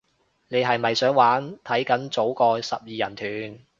[0.47, 3.67] 你係咪想玩，嚟緊組個十二人團